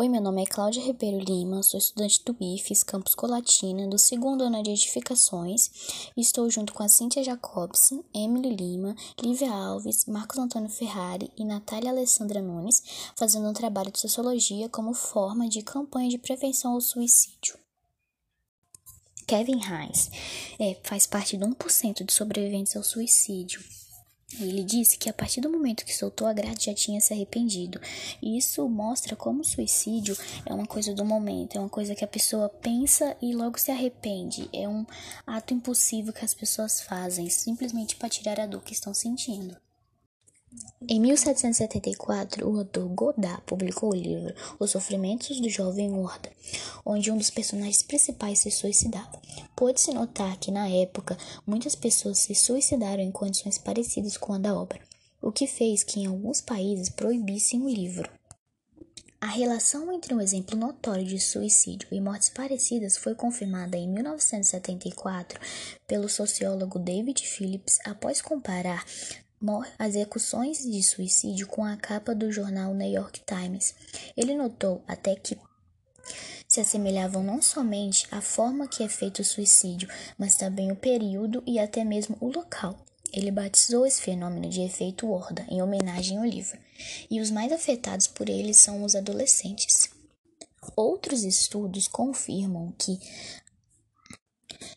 [0.00, 4.44] Oi, meu nome é Cláudia Ribeiro Lima, sou estudante do IFES Campus Colatina, do segundo
[4.44, 10.70] ano de Edificações, estou junto com a Cíntia Jacobson, Emily Lima, Lívia Alves, Marcos Antônio
[10.70, 12.80] Ferrari e Natália Alessandra Nunes,
[13.16, 17.58] fazendo um trabalho de sociologia como forma de campanha de prevenção ao suicídio.
[19.26, 20.12] Kevin Hines
[20.60, 23.60] é, faz parte de 1% de sobreviventes ao suicídio.
[24.40, 27.80] Ele disse que a partir do momento que soltou a grade já tinha se arrependido.
[28.20, 32.04] E isso mostra como o suicídio é uma coisa do momento, é uma coisa que
[32.04, 34.48] a pessoa pensa e logo se arrepende.
[34.52, 34.84] É um
[35.26, 39.56] ato impossível que as pessoas fazem simplesmente para tirar a dor que estão sentindo.
[40.88, 46.30] Em 1774, o autor Godard publicou o livro Os Sofrimentos do Jovem Horda,
[46.86, 49.20] onde um dos personagens principais se suicidava.
[49.58, 54.54] Pôde-se notar que, na época, muitas pessoas se suicidaram em condições parecidas com a da
[54.54, 54.80] obra,
[55.20, 58.08] o que fez que em alguns países proibissem o livro.
[59.20, 65.40] A relação entre um exemplo notório de suicídio e mortes parecidas foi confirmada em 1974
[65.88, 68.84] pelo sociólogo David Phillips após comparar
[69.76, 73.74] as execuções de suicídio com a capa do jornal New York Times.
[74.16, 75.36] Ele notou até que
[76.48, 81.42] se assemelhavam não somente à forma que é feito o suicídio, mas também o período
[81.46, 82.76] e até mesmo o local.
[83.12, 86.58] Ele batizou esse fenômeno de efeito Horda em homenagem ao livro,
[87.10, 89.90] e os mais afetados por ele são os adolescentes.
[90.74, 92.98] Outros estudos confirmam que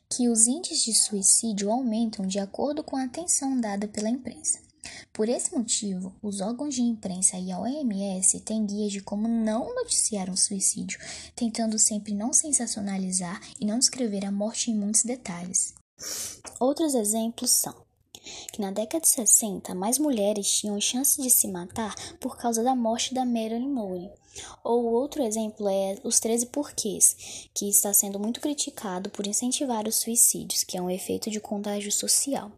[0.09, 4.59] que os índices de suicídio aumentam de acordo com a atenção dada pela imprensa.
[5.13, 9.75] Por esse motivo, os órgãos de imprensa e a OMS têm guias de como não
[9.75, 10.99] noticiar um suicídio,
[11.35, 15.73] tentando sempre não sensacionalizar e não descrever a morte em muitos detalhes.
[16.59, 17.75] Outros exemplos são
[18.53, 22.75] que na década de 60 mais mulheres tinham chance de se matar por causa da
[22.75, 24.11] morte da Marilyn Monroe.
[24.63, 29.95] Ou outro exemplo é os 13 porquês, que está sendo muito criticado por incentivar os
[29.95, 32.51] suicídios, que é um efeito de contágio social.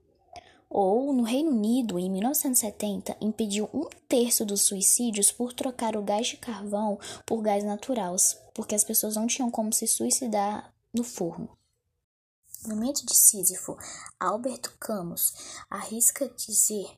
[0.75, 6.25] Ou, no Reino Unido, em 1970, impediu um terço dos suicídios por trocar o gás
[6.25, 8.16] de carvão por gás natural,
[8.56, 11.47] porque as pessoas não tinham como se suicidar no forno.
[12.66, 13.78] No mito de Sísifo,
[14.19, 15.35] Alberto Camus
[15.69, 16.90] arrisca dizer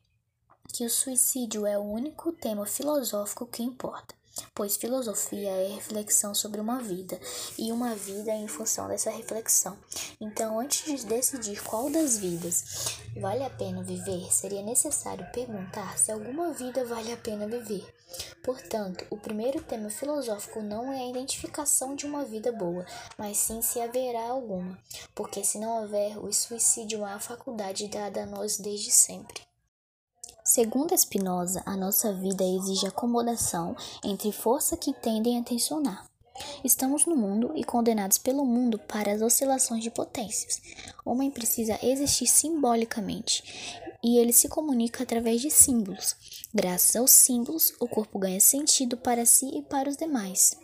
[0.71, 4.15] que o suicídio é o único tema filosófico que importa
[4.53, 7.19] pois filosofia é reflexão sobre uma vida
[7.57, 9.77] e uma vida é em função dessa reflexão.
[10.19, 16.11] Então, antes de decidir qual das vidas vale a pena viver, seria necessário perguntar se
[16.11, 17.85] alguma vida vale a pena viver.
[18.43, 22.85] Portanto, o primeiro tema filosófico não é a identificação de uma vida boa,
[23.17, 24.77] mas sim se haverá alguma,
[25.13, 29.41] porque se não houver, o suicídio é uma faculdade dada a nós desde sempre.
[30.47, 36.05] Segundo Spinoza, a nossa vida exige acomodação entre forças que tendem a tensionar.
[36.63, 40.61] Estamos no mundo e condenados pelo mundo para as oscilações de potências.
[41.03, 43.43] O homem precisa existir simbolicamente
[44.03, 46.15] e ele se comunica através de símbolos.
[46.53, 50.55] Graças aos símbolos, o corpo ganha sentido para si e para os demais.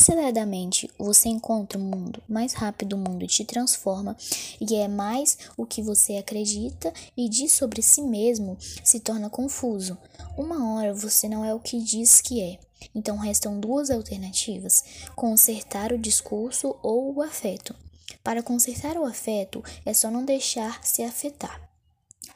[0.00, 4.16] Aceleradamente, você encontra o mundo, mais rápido o mundo te transforma
[4.58, 9.98] e é mais o que você acredita e diz sobre si mesmo se torna confuso.
[10.38, 12.58] Uma hora você não é o que diz que é.
[12.94, 14.82] Então restam duas alternativas:
[15.14, 17.76] consertar o discurso ou o afeto.
[18.24, 21.60] Para consertar o afeto é só não deixar se afetar.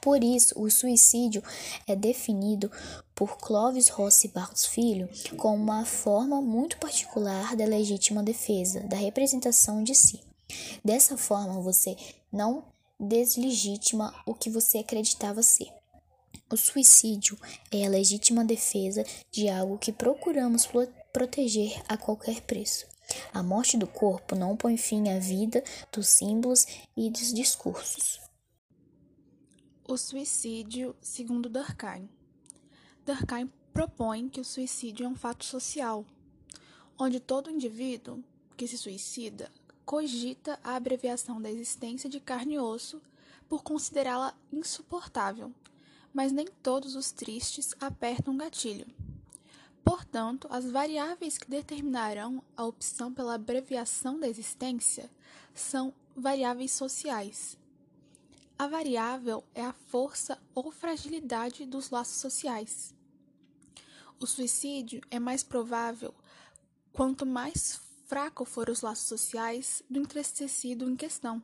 [0.04, 1.42] Por isso, o suicídio
[1.86, 2.70] é definido
[3.14, 9.82] por Clovis Rossi Barros Filho como uma forma muito particular da legítima defesa, da representação
[9.82, 10.20] de si.
[10.84, 11.96] Dessa forma, você
[12.32, 12.64] não
[12.98, 15.72] deslegitima o que você acreditava ser.
[16.50, 17.38] O suicídio
[17.70, 20.68] é a legítima defesa de algo que procuramos
[21.12, 22.86] proteger a qualquer preço.
[23.32, 25.62] A morte do corpo não põe fim à vida
[25.92, 26.66] dos símbolos
[26.96, 28.20] e dos discursos.
[29.86, 32.08] O suicídio, segundo Durkheim.
[33.04, 36.06] Durkheim propõe que o suicídio é um fato social,
[36.98, 38.24] onde todo indivíduo
[38.56, 39.50] que se suicida
[39.84, 43.02] cogita a abreviação da existência de carne e osso
[43.46, 45.52] por considerá-la insuportável,
[46.14, 48.86] mas nem todos os tristes apertam um gatilho.
[49.84, 55.10] Portanto, as variáveis que determinarão a opção pela abreviação da existência
[55.52, 57.58] são variáveis sociais
[58.56, 62.93] a variável é a força ou fragilidade dos laços sociais.
[64.24, 66.14] O suicídio é mais provável
[66.94, 71.42] quanto mais fraco for os laços sociais do entristecido em questão.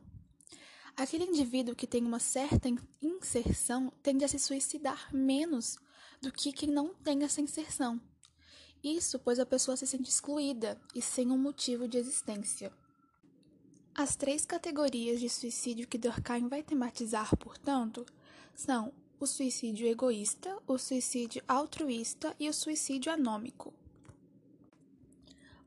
[0.97, 2.69] Aquele indivíduo que tem uma certa
[2.99, 5.77] inserção tende a se suicidar menos
[6.23, 8.01] do que quem não tem essa inserção.
[8.83, 12.73] Isso pois a pessoa se sente excluída e sem um motivo de existência.
[13.93, 18.03] As três categorias de suicídio que Durkheim vai tematizar, portanto,
[18.55, 23.71] são o suicídio egoísta, o suicídio altruísta e o suicídio anômico.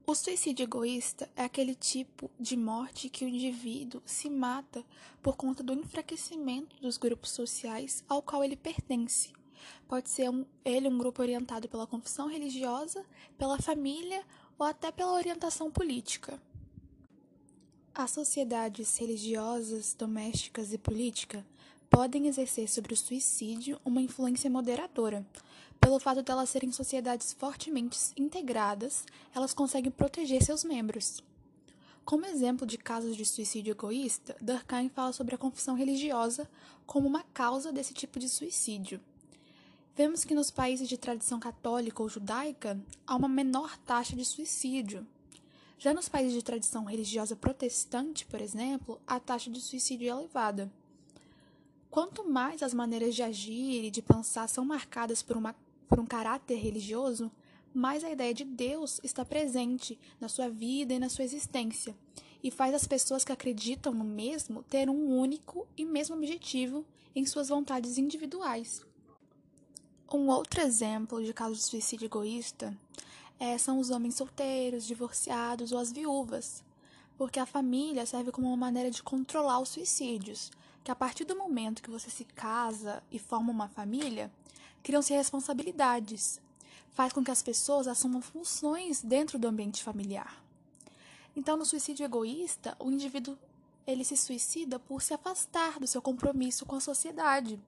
[0.04, 4.84] O suicídio egoísta é aquele tipo de morte que o indivíduo se mata
[5.22, 9.32] por conta do enfraquecimento dos grupos sociais ao qual ele pertence.
[9.86, 13.06] Pode ser um, ele um grupo orientado pela confissão religiosa,
[13.38, 14.26] pela família
[14.58, 16.42] ou até pela orientação política.
[17.94, 21.44] As sociedades religiosas, domésticas e políticas
[21.94, 25.24] podem exercer sobre o suicídio uma influência moderadora,
[25.80, 31.22] pelo fato de elas serem sociedades fortemente integradas, elas conseguem proteger seus membros.
[32.04, 36.50] Como exemplo de casos de suicídio egoísta, Durkheim fala sobre a confissão religiosa
[36.84, 39.00] como uma causa desse tipo de suicídio.
[39.94, 42.76] Vemos que nos países de tradição católica ou judaica
[43.06, 45.06] há uma menor taxa de suicídio.
[45.78, 50.72] Já nos países de tradição religiosa protestante, por exemplo, a taxa de suicídio é elevada.
[51.94, 55.54] Quanto mais as maneiras de agir e de pensar são marcadas por uma
[55.88, 57.30] por um caráter religioso,
[57.72, 61.94] mais a ideia de Deus está presente na sua vida e na sua existência,
[62.42, 67.24] e faz as pessoas que acreditam no mesmo ter um único e mesmo objetivo em
[67.24, 68.84] suas vontades individuais.
[70.12, 72.76] Um outro exemplo de caso de suicídio egoísta
[73.38, 76.64] é, são os homens solteiros, divorciados ou as viúvas,
[77.16, 80.50] porque a família serve como uma maneira de controlar os suicídios,
[80.84, 84.30] que a partir do momento que você se casa e forma uma família,
[84.82, 86.38] criam-se responsabilidades,
[86.92, 90.44] faz com que as pessoas assumam funções dentro do ambiente familiar.
[91.34, 93.36] Então, no suicídio egoísta, o indivíduo
[93.86, 97.58] ele se suicida por se afastar do seu compromisso com a sociedade,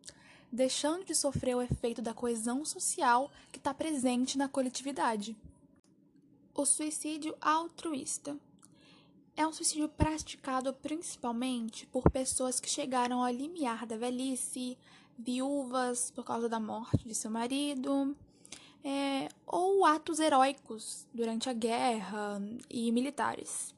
[0.52, 5.34] deixando de sofrer o efeito da coesão social que está presente na coletividade.
[6.54, 8.36] O suicídio altruísta
[9.36, 14.78] é um suicídio praticado principalmente por pessoas que chegaram ao limiar da velhice,
[15.18, 18.16] viúvas por causa da morte de seu marido,
[18.82, 22.40] é, ou atos heróicos durante a guerra
[22.70, 23.74] e militares.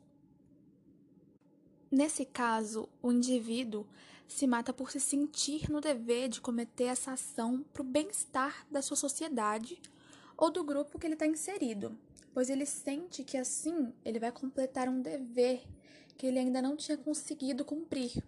[1.91, 3.87] Nesse caso, o indivíduo
[4.29, 8.83] se mata por se sentir no dever de cometer essa ação para o bem-estar da
[8.83, 9.81] sua sociedade
[10.39, 11.99] ou do grupo que ele está inserido,
[12.33, 15.61] pois ele sente que assim ele vai completar um dever
[16.17, 18.23] que ele ainda não tinha conseguido cumprir.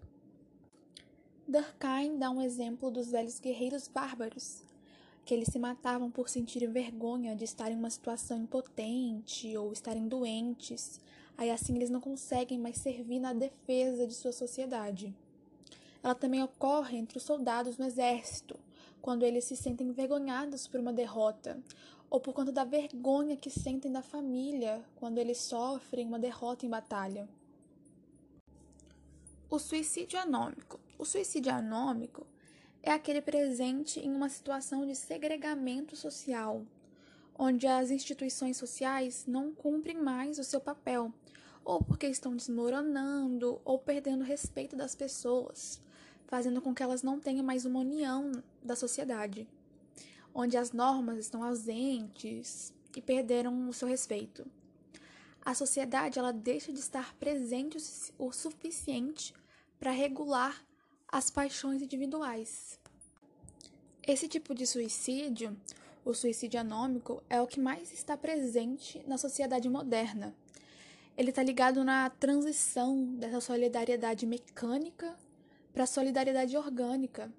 [1.47, 4.65] Durkheim dá um exemplo dos velhos guerreiros bárbaros,
[5.25, 10.09] que eles se matavam por sentirem vergonha de estar em uma situação impotente ou estarem
[10.09, 11.01] doentes,
[11.39, 15.15] aí assim eles não conseguem mais servir na defesa de sua sociedade.
[16.03, 18.59] Ela também ocorre entre os soldados no exército,
[19.01, 21.59] quando eles se sentem envergonhados por uma derrota,
[22.09, 26.69] ou por conta da vergonha que sentem da família quando eles sofrem uma derrota em
[26.69, 27.29] batalha.
[29.49, 30.81] O suicídio anômico.
[30.99, 32.27] O suicídio anômico
[32.83, 36.65] é aquele presente em uma situação de segregamento social,
[37.39, 41.13] onde as instituições sociais não cumprem mais o seu papel,
[41.65, 45.81] ou porque estão desmoronando ou perdendo o respeito das pessoas,
[46.31, 48.31] fazendo com que elas não tenham mais uma união
[48.63, 49.49] da sociedade,
[50.33, 54.47] onde as normas estão ausentes e perderam o seu respeito.
[55.45, 57.77] A sociedade ela deixa de estar presente
[58.17, 59.35] o suficiente
[59.81, 60.65] para regular
[61.09, 62.79] as paixões individuais.
[64.07, 65.57] Esse tipo de suicídio,
[66.05, 70.33] o suicídio anômico, é o que mais está presente na sociedade moderna.
[71.17, 75.19] Ele está ligado na transição dessa solidariedade mecânica
[75.73, 77.33] para a solidariedade orgânica,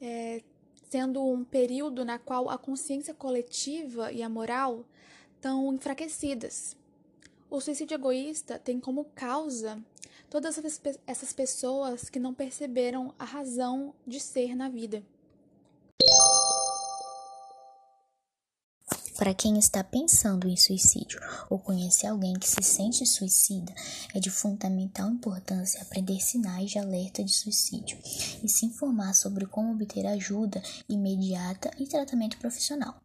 [0.00, 0.42] é,
[0.88, 4.84] sendo um período na qual a consciência coletiva e a moral
[5.34, 6.76] estão enfraquecidas.
[7.50, 9.82] O suicídio egoísta tem como causa
[10.30, 10.58] todas
[11.06, 15.02] essas pessoas que não perceberam a razão de ser na vida.
[19.22, 23.72] Para quem está pensando em suicídio ou conhece alguém que se sente suicida,
[24.12, 27.96] é de fundamental importância aprender sinais de alerta de suicídio
[28.42, 32.96] e se informar sobre como obter ajuda imediata e tratamento profissional.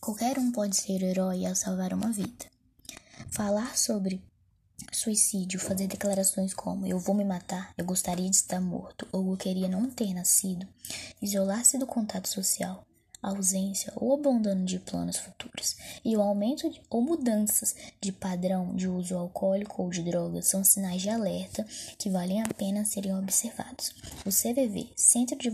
[0.00, 2.46] Qualquer um pode ser herói ao salvar uma vida.
[3.30, 4.22] Falar sobre
[4.90, 9.36] suicídio, fazer declarações como eu vou me matar, eu gostaria de estar morto ou eu
[9.36, 10.66] queria não ter nascido,
[11.20, 12.87] isolar-se do contato social,
[13.22, 18.88] ausência ou abandono de planos futuros, e o aumento de, ou mudanças de padrão de
[18.88, 21.66] uso alcoólico ou de drogas são sinais de alerta
[21.98, 23.94] que valem a pena serem observados.
[24.24, 25.50] O CVV, Centro de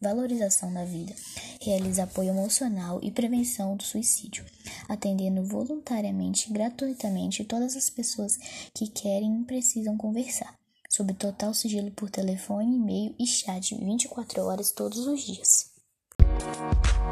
[0.00, 1.14] Valorização da Vida,
[1.60, 4.44] realiza apoio emocional e prevenção do suicídio,
[4.88, 8.36] atendendo voluntariamente e gratuitamente todas as pessoas
[8.74, 10.56] que querem e precisam conversar,
[10.88, 15.72] sob total sigilo por telefone, e-mail e chat 24 horas todos os dias.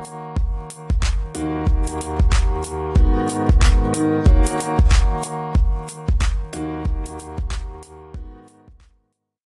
[0.01, 0.41] We'll